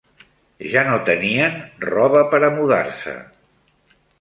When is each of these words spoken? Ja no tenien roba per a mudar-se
Ja 0.71 0.81
no 0.87 0.95
tenien 1.09 1.59
roba 1.91 2.25
per 2.35 2.41
a 2.49 2.53
mudar-se 2.59 3.15